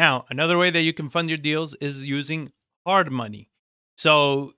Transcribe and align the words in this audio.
Now, 0.00 0.24
another 0.30 0.56
way 0.56 0.70
that 0.70 0.80
you 0.80 0.94
can 0.94 1.10
fund 1.10 1.28
your 1.28 1.36
deals 1.36 1.74
is 1.74 2.06
using 2.06 2.52
hard 2.86 3.12
money. 3.12 3.50
So 3.98 4.54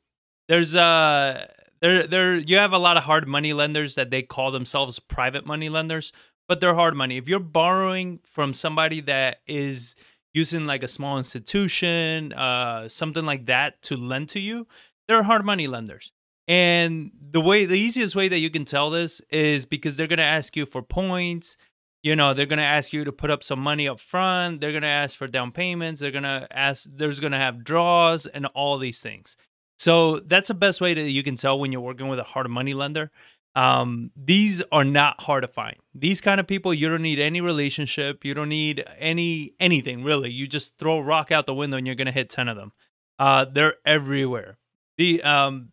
there's 0.46 0.77
a 0.77 1.50
there 1.80 2.07
there 2.07 2.34
you 2.37 2.59
have 2.59 2.72
a 2.72 2.79
lot 2.79 2.96
of 2.96 3.03
hard 3.03 3.27
money 3.27 3.52
lenders 3.52 3.96
that 3.96 4.11
they 4.12 4.23
call 4.23 4.52
themselves 4.52 5.00
private 5.00 5.45
money 5.45 5.68
lenders, 5.68 6.12
but 6.46 6.61
they're 6.61 6.77
hard 6.77 6.95
money. 6.95 7.16
If 7.16 7.29
you're 7.29 7.41
borrowing 7.41 8.20
from 8.25 8.55
somebody 8.55 9.00
that 9.00 9.41
is 9.48 9.96
using 10.32 10.64
like 10.64 10.84
a 10.84 10.95
small 10.96 11.18
institution, 11.18 12.32
uh 12.34 12.88
something 12.88 13.27
like 13.27 13.46
that 13.46 13.82
to 13.88 13.96
lend 13.96 14.29
to 14.29 14.38
you, 14.38 14.68
they're 15.09 15.24
hard 15.24 15.45
money 15.45 15.66
lenders. 15.66 16.12
And 16.46 17.11
the 17.32 17.40
way 17.40 17.64
the 17.64 17.74
easiest 17.86 18.14
way 18.14 18.29
that 18.29 18.38
you 18.38 18.48
can 18.48 18.64
tell 18.64 18.90
this 18.90 19.20
is 19.30 19.66
because 19.66 19.96
they're 19.96 20.06
going 20.06 20.18
to 20.29 20.34
ask 20.38 20.54
you 20.54 20.66
for 20.66 20.82
points, 20.82 21.57
you 22.02 22.16
know 22.16 22.34
they're 22.34 22.46
going 22.46 22.58
to 22.58 22.64
ask 22.64 22.92
you 22.92 23.04
to 23.04 23.12
put 23.12 23.30
up 23.30 23.42
some 23.42 23.61
money 23.61 23.88
up 23.88 24.00
front 24.00 24.61
they're 24.61 24.72
going 24.72 24.82
to 24.82 24.88
ask 24.88 25.16
for 25.16 25.26
down 25.26 25.52
payments 25.52 26.00
they're 26.00 26.11
going 26.11 26.22
to 26.22 26.46
ask 26.50 26.86
there's 26.90 27.20
going 27.20 27.32
to 27.32 27.38
have 27.38 27.64
draws 27.64 28.26
and 28.26 28.46
all 28.46 28.78
these 28.78 29.00
things. 29.00 29.36
So 29.78 30.20
that's 30.20 30.48
the 30.48 30.54
best 30.54 30.80
way 30.80 30.94
that 30.94 31.11
you 31.11 31.22
can 31.22 31.34
tell 31.36 31.58
when 31.58 31.72
you're 31.72 31.80
working 31.80 32.08
with 32.08 32.20
a 32.20 32.25
hard 32.25 32.48
money 32.48 32.72
lender. 32.72 33.11
Um, 33.55 34.12
these 34.16 34.62
are 34.70 34.84
not 34.84 35.20
hard 35.20 35.42
to 35.42 35.48
find. 35.48 35.77
These 35.94 36.20
kind 36.20 36.41
of 36.41 36.47
people 36.47 36.72
you 36.72 36.88
don't 36.88 37.02
need 37.02 37.19
any 37.19 37.41
relationship 37.41 38.25
you 38.25 38.34
don't 38.34 38.48
need 38.48 38.84
any 38.98 39.55
anything 39.61 40.05
really. 40.05 40.30
You 40.30 40.47
just 40.47 40.78
throw 40.78 40.98
a 40.98 41.03
rock 41.03 41.30
out 41.30 41.47
the 41.47 41.55
window 41.55 41.77
and 41.77 41.86
you're 41.86 41.97
going 41.97 42.06
to 42.06 42.12
hit 42.12 42.30
10 42.30 42.48
of 42.48 42.56
them. 42.56 42.72
Uh, 43.19 43.44
they're 43.44 43.75
everywhere. 43.84 44.58
The 44.97 45.22
um, 45.22 45.72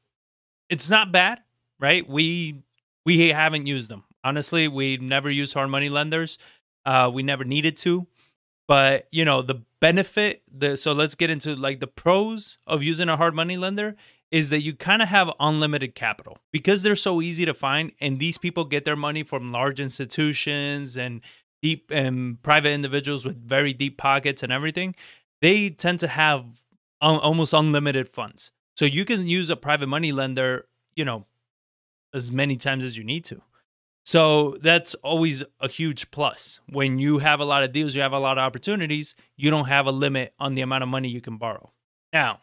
it's 0.69 0.89
not 0.89 1.11
bad 1.11 1.41
right? 1.79 2.07
We 2.07 2.61
we 3.05 3.29
haven't 3.29 3.65
used 3.65 3.89
them 3.89 4.03
Honestly, 4.23 4.67
we 4.67 4.97
never 4.97 5.29
use 5.29 5.53
hard 5.53 5.69
money 5.69 5.89
lenders. 5.89 6.37
Uh, 6.85 7.09
we 7.13 7.23
never 7.23 7.43
needed 7.43 7.77
to. 7.77 8.07
But 8.67 9.07
you 9.11 9.25
know, 9.25 9.41
the 9.41 9.63
benefit, 9.79 10.43
the 10.51 10.77
so 10.77 10.93
let's 10.93 11.15
get 11.15 11.29
into 11.29 11.55
like 11.55 11.79
the 11.79 11.87
pros 11.87 12.57
of 12.67 12.83
using 12.83 13.09
a 13.09 13.17
hard 13.17 13.33
money 13.33 13.57
lender 13.57 13.95
is 14.31 14.49
that 14.49 14.61
you 14.61 14.75
kind 14.75 15.01
of 15.01 15.07
have 15.09 15.31
unlimited 15.39 15.95
capital 15.95 16.37
because 16.51 16.83
they're 16.83 16.95
so 16.95 17.21
easy 17.21 17.45
to 17.45 17.53
find 17.53 17.91
and 17.99 18.19
these 18.19 18.37
people 18.37 18.63
get 18.63 18.85
their 18.85 18.95
money 18.95 19.23
from 19.23 19.51
large 19.51 19.79
institutions 19.79 20.97
and 20.97 21.21
deep 21.61 21.91
and 21.91 22.41
private 22.43 22.71
individuals 22.71 23.25
with 23.25 23.37
very 23.37 23.73
deep 23.73 23.97
pockets 23.97 24.43
and 24.43 24.51
everything 24.51 24.95
they 25.41 25.69
tend 25.69 25.99
to 25.99 26.07
have 26.07 26.63
un- 27.01 27.19
almost 27.19 27.53
unlimited 27.53 28.07
funds 28.07 28.51
so 28.75 28.85
you 28.85 29.03
can 29.03 29.27
use 29.27 29.49
a 29.49 29.55
private 29.55 29.87
money 29.87 30.11
lender 30.11 30.67
you 30.95 31.03
know 31.03 31.25
as 32.13 32.31
many 32.31 32.55
times 32.55 32.83
as 32.83 32.97
you 32.97 33.03
need 33.03 33.25
to 33.25 33.41
so 34.09 34.57
that's 34.63 34.95
always 34.95 35.43
a 35.59 35.67
huge 35.67 36.09
plus. 36.09 36.61
When 36.67 36.97
you 36.97 37.19
have 37.19 37.41
a 37.41 37.45
lot 37.45 37.61
of 37.61 37.71
deals, 37.71 37.93
you 37.93 38.01
have 38.01 38.11
a 38.11 38.17
lot 38.17 38.39
of 38.39 38.41
opportunities, 38.41 39.13
you 39.37 39.51
don't 39.51 39.67
have 39.67 39.85
a 39.85 39.91
limit 39.91 40.33
on 40.39 40.55
the 40.55 40.61
amount 40.61 40.81
of 40.81 40.89
money 40.89 41.09
you 41.09 41.21
can 41.21 41.37
borrow. 41.37 41.71
Now, 42.11 42.39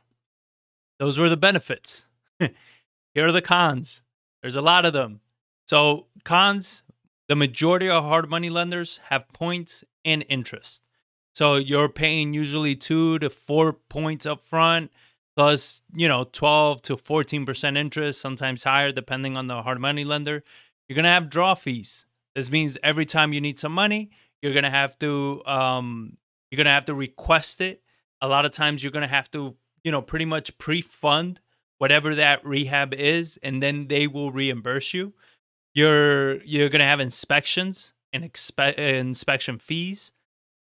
those 1.01 1.19
were 1.19 1.29
the 1.29 1.37
benefits. 1.37 2.07
Here 2.39 3.27
are 3.27 3.33
the 3.33 3.43
cons. 3.43 4.03
There's 4.43 4.55
a 4.55 4.63
lot 4.63 4.87
of 4.87 4.93
them. 4.93 5.23
So, 5.67 6.07
cons 6.23 6.85
the 7.27 7.35
majority 7.35 7.89
of 7.89 8.05
hard 8.05 8.31
money 8.31 8.49
lenders 8.49 9.01
have 9.09 9.27
points 9.33 9.83
and 10.05 10.25
interest. 10.29 10.85
So, 11.35 11.57
you're 11.57 11.89
paying 11.89 12.33
usually 12.33 12.77
two 12.77 13.19
to 13.19 13.29
four 13.29 13.73
points 13.73 14.25
up 14.25 14.41
front, 14.41 14.93
plus, 15.35 15.83
you 15.97 16.07
know, 16.07 16.29
12 16.31 16.83
to 16.83 16.97
14% 16.97 17.77
interest, 17.77 18.21
sometimes 18.21 18.63
higher, 18.63 18.93
depending 18.93 19.37
on 19.37 19.49
the 19.49 19.63
hard 19.63 19.81
money 19.81 20.05
lender. 20.05 20.45
You're 20.89 20.97
gonna 20.97 21.09
have 21.09 21.31
draw 21.31 21.55
fees. 21.55 22.07
This 22.35 22.51
means 22.51 22.79
every 22.83 23.07
time 23.07 23.33
you 23.33 23.41
need 23.41 23.59
some 23.59 23.73
money, 23.73 24.11
you're 24.43 24.55
gonna 24.55 24.71
have 24.71 24.99
to 25.01 25.43
um, 25.47 26.17
you're 26.51 26.57
gonna 26.57 26.71
have 26.71 26.87
to 26.87 26.95
request 26.95 27.61
it. 27.61 27.83
A 28.21 28.29
lot 28.29 28.47
of 28.47 28.53
times, 28.53 28.83
you're 28.83 28.93
gonna 28.93 29.07
have 29.07 29.31
to 29.33 29.57
you 29.85 29.93
know 29.93 30.03
pretty 30.03 30.25
much 30.25 30.57
pre-fund 30.59 31.41
whatever 31.79 32.15
that 32.15 32.45
rehab 32.45 32.95
is, 32.95 33.39
and 33.43 33.63
then 33.63 33.89
they 33.89 34.07
will 34.07 34.33
reimburse 34.33 34.95
you. 34.95 35.13
You're 35.75 36.43
you're 36.43 36.69
gonna 36.69 36.85
have 36.85 37.01
inspections 37.01 37.93
and 38.13 38.25
expe- 38.25 38.79
inspection 38.79 39.59
fees. 39.59 40.13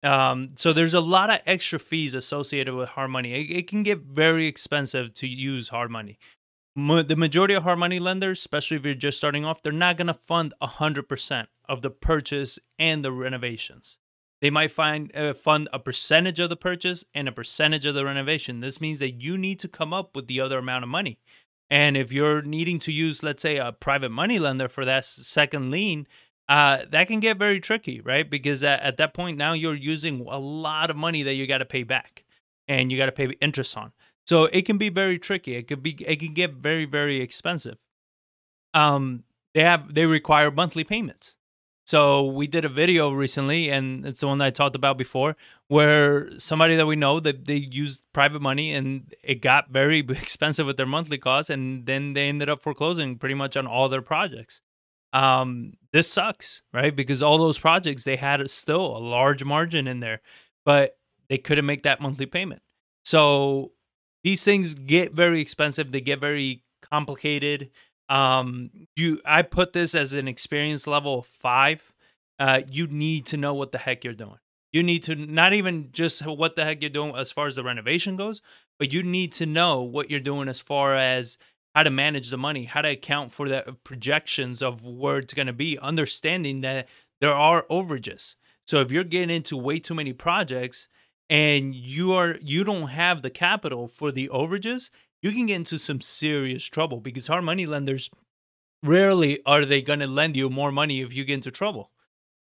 Um, 0.02 0.50
so 0.56 0.72
there's 0.72 0.92
a 0.92 1.00
lot 1.00 1.30
of 1.30 1.40
extra 1.46 1.78
fees 1.78 2.14
associated 2.14 2.74
with 2.74 2.90
hard 2.90 3.10
money. 3.10 3.32
It, 3.32 3.56
it, 3.56 3.66
can 3.66 3.82
get 3.82 4.00
very 4.00 4.46
expensive 4.46 5.14
to 5.14 5.26
use 5.26 5.70
hard 5.70 5.90
money 5.90 6.18
the 6.76 7.16
majority 7.16 7.54
of 7.54 7.62
hard 7.62 7.78
money 7.78 7.98
lenders, 7.98 8.40
especially 8.40 8.76
if 8.76 8.84
you're 8.84 8.94
just 8.94 9.18
starting 9.18 9.44
off, 9.44 9.62
they're 9.62 9.72
not 9.72 9.96
going 9.96 10.08
to 10.08 10.14
fund 10.14 10.52
100% 10.60 11.46
of 11.68 11.82
the 11.82 11.90
purchase 11.90 12.58
and 12.78 13.04
the 13.04 13.12
renovations. 13.12 13.98
They 14.40 14.50
might 14.50 14.72
find 14.72 15.14
uh, 15.16 15.32
fund 15.32 15.68
a 15.72 15.78
percentage 15.78 16.38
of 16.38 16.50
the 16.50 16.56
purchase 16.56 17.04
and 17.14 17.28
a 17.28 17.32
percentage 17.32 17.86
of 17.86 17.94
the 17.94 18.04
renovation. 18.04 18.60
This 18.60 18.80
means 18.80 18.98
that 18.98 19.12
you 19.12 19.38
need 19.38 19.58
to 19.60 19.68
come 19.68 19.92
up 19.94 20.14
with 20.14 20.26
the 20.26 20.40
other 20.40 20.58
amount 20.58 20.82
of 20.82 20.90
money. 20.90 21.18
And 21.70 21.96
if 21.96 22.12
you're 22.12 22.42
needing 22.42 22.78
to 22.80 22.92
use, 22.92 23.22
let's 23.22 23.40
say, 23.40 23.56
a 23.56 23.72
private 23.72 24.10
money 24.10 24.38
lender 24.38 24.68
for 24.68 24.84
that 24.84 25.04
second 25.04 25.70
lien, 25.70 26.06
uh, 26.48 26.80
that 26.90 27.08
can 27.08 27.20
get 27.20 27.38
very 27.38 27.58
tricky, 27.58 28.00
right? 28.02 28.28
Because 28.28 28.62
at, 28.62 28.80
at 28.80 28.96
that 28.98 29.14
point, 29.14 29.38
now 29.38 29.54
you're 29.54 29.74
using 29.74 30.26
a 30.28 30.38
lot 30.38 30.90
of 30.90 30.96
money 30.96 31.22
that 31.22 31.34
you 31.34 31.46
got 31.46 31.58
to 31.58 31.64
pay 31.64 31.82
back 31.82 32.24
and 32.68 32.92
you 32.92 32.98
got 32.98 33.06
to 33.06 33.12
pay 33.12 33.30
interest 33.40 33.76
on. 33.76 33.92
So 34.26 34.44
it 34.44 34.62
can 34.62 34.78
be 34.78 34.88
very 34.88 35.18
tricky. 35.18 35.54
It 35.54 35.68
could 35.68 35.82
be 35.82 35.96
it 36.06 36.16
can 36.20 36.34
get 36.34 36.54
very 36.54 36.84
very 36.86 37.20
expensive. 37.20 37.76
Um 38.72 39.24
they 39.54 39.62
have 39.62 39.94
they 39.94 40.06
require 40.06 40.50
monthly 40.50 40.84
payments. 40.84 41.36
So 41.86 42.24
we 42.24 42.46
did 42.46 42.64
a 42.64 42.70
video 42.70 43.10
recently 43.10 43.68
and 43.70 44.06
it's 44.06 44.20
the 44.20 44.26
one 44.26 44.40
I 44.40 44.48
talked 44.48 44.74
about 44.74 44.96
before 44.96 45.36
where 45.68 46.30
somebody 46.38 46.76
that 46.76 46.86
we 46.86 46.96
know 46.96 47.20
that 47.20 47.44
they 47.44 47.56
used 47.56 48.04
private 48.14 48.40
money 48.40 48.72
and 48.72 49.14
it 49.22 49.42
got 49.42 49.68
very 49.70 49.98
expensive 50.08 50.66
with 50.66 50.78
their 50.78 50.86
monthly 50.86 51.18
costs 51.18 51.50
and 51.50 51.84
then 51.84 52.14
they 52.14 52.28
ended 52.28 52.48
up 52.48 52.62
foreclosing 52.62 53.18
pretty 53.18 53.34
much 53.34 53.56
on 53.56 53.66
all 53.66 53.88
their 53.90 54.02
projects. 54.02 54.62
Um 55.12 55.74
this 55.92 56.10
sucks, 56.10 56.62
right? 56.72 56.96
Because 56.96 57.22
all 57.22 57.38
those 57.38 57.58
projects 57.58 58.04
they 58.04 58.16
had 58.16 58.48
still 58.50 58.96
a 58.96 58.98
large 58.98 59.44
margin 59.44 59.86
in 59.86 60.00
there, 60.00 60.22
but 60.64 60.96
they 61.28 61.38
couldn't 61.38 61.66
make 61.66 61.82
that 61.82 62.00
monthly 62.00 62.26
payment. 62.26 62.62
So 63.04 63.72
these 64.24 64.42
things 64.42 64.74
get 64.74 65.12
very 65.12 65.40
expensive. 65.40 65.92
They 65.92 66.00
get 66.00 66.20
very 66.20 66.62
complicated. 66.82 67.70
Um, 68.08 68.70
you, 68.96 69.20
I 69.24 69.42
put 69.42 69.72
this 69.72 69.94
as 69.94 70.12
an 70.12 70.26
experience 70.26 70.86
level 70.86 71.22
five. 71.22 71.94
Uh, 72.38 72.62
you 72.68 72.86
need 72.88 73.26
to 73.26 73.36
know 73.36 73.54
what 73.54 73.70
the 73.70 73.78
heck 73.78 74.02
you're 74.02 74.12
doing. 74.14 74.38
You 74.72 74.82
need 74.82 75.04
to 75.04 75.14
not 75.14 75.52
even 75.52 75.90
just 75.92 76.26
what 76.26 76.56
the 76.56 76.64
heck 76.64 76.80
you're 76.80 76.90
doing 76.90 77.14
as 77.14 77.30
far 77.30 77.46
as 77.46 77.54
the 77.54 77.62
renovation 77.62 78.16
goes, 78.16 78.42
but 78.78 78.92
you 78.92 79.04
need 79.04 79.30
to 79.34 79.46
know 79.46 79.82
what 79.82 80.10
you're 80.10 80.18
doing 80.18 80.48
as 80.48 80.60
far 80.60 80.96
as 80.96 81.38
how 81.74 81.84
to 81.84 81.90
manage 81.90 82.30
the 82.30 82.36
money, 82.36 82.64
how 82.64 82.82
to 82.82 82.90
account 82.90 83.30
for 83.30 83.48
the 83.48 83.76
projections 83.84 84.62
of 84.62 84.84
where 84.84 85.18
it's 85.18 85.34
going 85.34 85.46
to 85.46 85.52
be, 85.52 85.78
understanding 85.78 86.60
that 86.62 86.88
there 87.20 87.34
are 87.34 87.66
overages. 87.70 88.36
So 88.66 88.80
if 88.80 88.90
you're 88.90 89.04
getting 89.04 89.34
into 89.34 89.56
way 89.56 89.78
too 89.78 89.94
many 89.94 90.12
projects, 90.12 90.88
and 91.30 91.74
you 91.74 92.12
are 92.12 92.36
you 92.42 92.64
don't 92.64 92.88
have 92.88 93.22
the 93.22 93.30
capital 93.30 93.88
for 93.88 94.12
the 94.12 94.28
overages, 94.28 94.90
you 95.22 95.32
can 95.32 95.46
get 95.46 95.56
into 95.56 95.78
some 95.78 96.00
serious 96.00 96.64
trouble 96.66 97.00
because 97.00 97.26
hard 97.26 97.44
money 97.44 97.66
lenders 97.66 98.10
rarely 98.82 99.40
are 99.46 99.64
they 99.64 99.80
going 99.80 100.00
to 100.00 100.06
lend 100.06 100.36
you 100.36 100.50
more 100.50 100.70
money 100.70 101.00
if 101.00 101.14
you 101.14 101.24
get 101.24 101.34
into 101.34 101.50
trouble. 101.50 101.90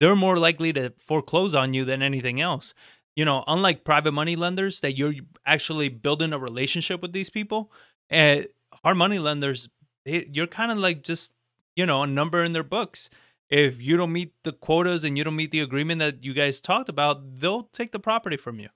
They're 0.00 0.16
more 0.16 0.36
likely 0.36 0.72
to 0.72 0.92
foreclose 0.98 1.54
on 1.54 1.74
you 1.74 1.84
than 1.84 2.02
anything 2.02 2.40
else. 2.40 2.74
You 3.14 3.24
know, 3.24 3.44
unlike 3.46 3.84
private 3.84 4.12
money 4.12 4.34
lenders 4.34 4.80
that 4.80 4.96
you're 4.96 5.14
actually 5.46 5.88
building 5.88 6.32
a 6.32 6.38
relationship 6.38 7.02
with 7.02 7.12
these 7.12 7.30
people, 7.30 7.70
eh, 8.10 8.16
and 8.16 8.46
hard 8.82 8.96
money 8.96 9.18
lenders, 9.18 9.68
they, 10.04 10.26
you're 10.32 10.46
kind 10.46 10.72
of 10.72 10.78
like 10.78 11.04
just 11.04 11.34
you 11.76 11.86
know 11.86 12.02
a 12.02 12.06
number 12.06 12.42
in 12.42 12.52
their 12.52 12.64
books 12.64 13.10
if 13.52 13.82
you 13.82 13.98
don't 13.98 14.12
meet 14.12 14.32
the 14.44 14.52
quotas 14.52 15.04
and 15.04 15.18
you 15.18 15.24
don't 15.24 15.36
meet 15.36 15.50
the 15.50 15.60
agreement 15.60 15.98
that 15.98 16.24
you 16.24 16.32
guys 16.32 16.58
talked 16.58 16.88
about, 16.88 17.38
they'll 17.38 17.64
take 17.64 17.92
the 17.92 17.98
property 17.98 18.38
from 18.38 18.58
you. 18.58 18.70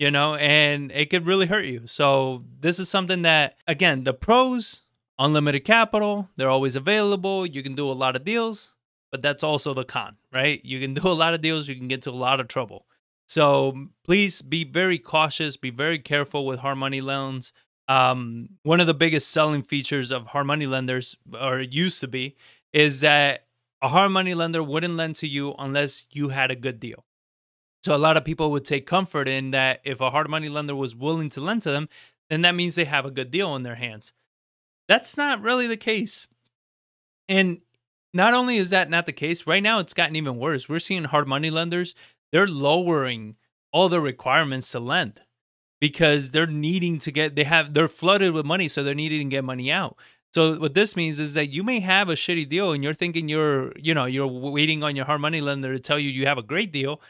You 0.00 0.10
know, 0.10 0.34
and 0.34 0.90
it 0.90 1.10
could 1.10 1.24
really 1.24 1.46
hurt 1.46 1.64
you. 1.64 1.86
So, 1.86 2.42
this 2.60 2.78
is 2.78 2.90
something 2.90 3.22
that, 3.22 3.54
again, 3.66 4.04
the 4.04 4.12
pros 4.12 4.82
unlimited 5.18 5.64
capital, 5.64 6.28
they're 6.36 6.50
always 6.50 6.76
available. 6.76 7.46
You 7.46 7.62
can 7.62 7.74
do 7.74 7.90
a 7.90 7.94
lot 7.94 8.16
of 8.16 8.24
deals, 8.24 8.74
but 9.10 9.22
that's 9.22 9.42
also 9.42 9.72
the 9.72 9.84
con, 9.84 10.16
right? 10.32 10.62
You 10.62 10.80
can 10.80 10.92
do 11.00 11.08
a 11.08 11.14
lot 11.14 11.32
of 11.32 11.40
deals, 11.40 11.68
you 11.68 11.76
can 11.76 11.88
get 11.88 12.02
to 12.02 12.10
a 12.10 12.12
lot 12.12 12.40
of 12.40 12.48
trouble. 12.48 12.84
So, 13.28 13.88
please 14.04 14.42
be 14.42 14.64
very 14.64 14.98
cautious, 14.98 15.56
be 15.56 15.70
very 15.70 16.00
careful 16.00 16.44
with 16.44 16.58
hard 16.58 16.78
money 16.78 17.00
loans. 17.00 17.52
Um, 17.88 18.48
one 18.64 18.80
of 18.80 18.88
the 18.88 18.94
biggest 18.94 19.28
selling 19.28 19.62
features 19.62 20.10
of 20.10 20.26
hard 20.26 20.46
money 20.46 20.66
lenders, 20.66 21.16
or 21.40 21.60
used 21.60 22.00
to 22.00 22.08
be, 22.08 22.36
is 22.74 23.00
that 23.00 23.45
a 23.82 23.88
hard 23.88 24.10
money 24.10 24.34
lender 24.34 24.62
wouldn't 24.62 24.96
lend 24.96 25.16
to 25.16 25.28
you 25.28 25.54
unless 25.58 26.06
you 26.10 26.30
had 26.30 26.50
a 26.50 26.56
good 26.56 26.80
deal. 26.80 27.04
So 27.82 27.94
a 27.94 27.98
lot 27.98 28.16
of 28.16 28.24
people 28.24 28.50
would 28.50 28.64
take 28.64 28.86
comfort 28.86 29.28
in 29.28 29.52
that 29.52 29.80
if 29.84 30.00
a 30.00 30.10
hard 30.10 30.28
money 30.28 30.48
lender 30.48 30.74
was 30.74 30.96
willing 30.96 31.30
to 31.30 31.40
lend 31.40 31.62
to 31.62 31.70
them, 31.70 31.88
then 32.28 32.42
that 32.42 32.54
means 32.54 32.74
they 32.74 32.84
have 32.84 33.06
a 33.06 33.10
good 33.10 33.30
deal 33.30 33.54
in 33.54 33.62
their 33.62 33.76
hands. 33.76 34.12
That's 34.88 35.16
not 35.16 35.42
really 35.42 35.66
the 35.66 35.76
case. 35.76 36.26
And 37.28 37.60
not 38.12 38.34
only 38.34 38.56
is 38.56 38.70
that 38.70 38.90
not 38.90 39.06
the 39.06 39.12
case, 39.12 39.46
right 39.46 39.62
now 39.62 39.78
it's 39.78 39.94
gotten 39.94 40.16
even 40.16 40.38
worse. 40.38 40.68
We're 40.68 40.78
seeing 40.78 41.04
hard 41.04 41.28
money 41.28 41.50
lenders, 41.50 41.94
they're 42.32 42.46
lowering 42.46 43.36
all 43.72 43.88
the 43.88 44.00
requirements 44.00 44.70
to 44.72 44.80
lend 44.80 45.20
because 45.80 46.30
they're 46.30 46.46
needing 46.46 46.98
to 46.98 47.10
get 47.10 47.36
they 47.36 47.44
have 47.44 47.74
they're 47.74 47.88
flooded 47.88 48.32
with 48.32 48.46
money 48.46 48.68
so 48.68 48.82
they're 48.82 48.94
needing 48.94 49.28
to 49.28 49.36
get 49.36 49.44
money 49.44 49.70
out 49.70 49.96
so 50.36 50.56
what 50.56 50.74
this 50.74 50.96
means 50.96 51.18
is 51.18 51.32
that 51.32 51.48
you 51.48 51.62
may 51.62 51.80
have 51.80 52.10
a 52.10 52.12
shitty 52.12 52.46
deal 52.46 52.72
and 52.72 52.84
you're 52.84 52.92
thinking 52.92 53.26
you're 53.26 53.72
you 53.74 53.94
know 53.94 54.04
you're 54.04 54.26
waiting 54.26 54.84
on 54.84 54.94
your 54.94 55.06
hard 55.06 55.22
money 55.22 55.40
lender 55.40 55.72
to 55.72 55.80
tell 55.80 55.98
you 55.98 56.10
you 56.10 56.26
have 56.26 56.36
a 56.36 56.42
great 56.42 56.70
deal 56.70 57.00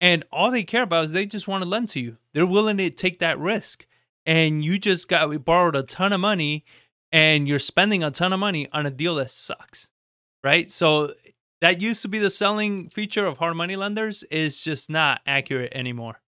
and 0.00 0.24
all 0.32 0.50
they 0.50 0.62
care 0.62 0.84
about 0.84 1.04
is 1.04 1.12
they 1.12 1.26
just 1.26 1.46
want 1.46 1.62
to 1.62 1.68
lend 1.68 1.90
to 1.90 2.00
you. 2.00 2.16
They're 2.32 2.46
willing 2.46 2.78
to 2.78 2.88
take 2.88 3.18
that 3.18 3.38
risk 3.38 3.86
and 4.24 4.64
you 4.64 4.78
just 4.78 5.10
got 5.10 5.28
we 5.28 5.36
borrowed 5.36 5.76
a 5.76 5.82
ton 5.82 6.14
of 6.14 6.20
money 6.20 6.64
and 7.12 7.46
you're 7.46 7.58
spending 7.58 8.02
a 8.02 8.10
ton 8.10 8.32
of 8.32 8.40
money 8.40 8.66
on 8.72 8.86
a 8.86 8.90
deal 8.90 9.16
that 9.16 9.30
sucks 9.30 9.90
right? 10.42 10.70
So 10.70 11.12
that 11.60 11.82
used 11.82 12.00
to 12.00 12.08
be 12.08 12.18
the 12.18 12.30
selling 12.30 12.88
feature 12.88 13.26
of 13.26 13.36
hard 13.36 13.58
money 13.58 13.76
lenders 13.76 14.22
is 14.30 14.62
just 14.62 14.88
not 14.88 15.20
accurate 15.26 15.74
anymore 15.74 16.22